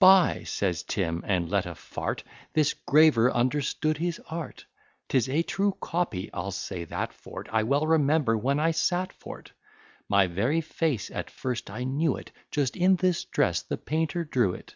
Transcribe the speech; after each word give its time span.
"By," 0.00 0.42
says 0.42 0.82
Tim, 0.82 1.22
and 1.24 1.48
let 1.48 1.64
a 1.64 1.68
f 1.68 1.96
t, 2.16 2.24
"This 2.54 2.74
graver 2.74 3.30
understood 3.32 3.98
his 3.98 4.20
art. 4.28 4.64
'Tis 5.08 5.28
a 5.28 5.44
true 5.44 5.76
copy, 5.80 6.28
I'll 6.32 6.50
say 6.50 6.82
that 6.86 7.12
for't; 7.12 7.46
I 7.52 7.62
well 7.62 7.86
remember 7.86 8.36
when 8.36 8.58
I 8.58 8.72
sat 8.72 9.12
for't. 9.12 9.52
My 10.08 10.26
very 10.26 10.60
face, 10.60 11.08
at 11.12 11.30
first 11.30 11.70
I 11.70 11.84
knew 11.84 12.16
it; 12.16 12.32
Just 12.50 12.76
in 12.76 12.96
this 12.96 13.24
dress 13.26 13.62
the 13.62 13.78
painter 13.78 14.24
drew 14.24 14.54
it." 14.54 14.74